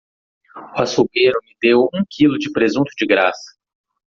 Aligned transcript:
O 0.73 0.81
açougueiro 0.81 1.39
me 1.45 1.55
deu 1.61 1.87
um 1.93 2.03
quilo 2.09 2.39
de 2.39 2.51
presunto 2.51 2.89
de 2.99 3.05
graça! 3.05 3.51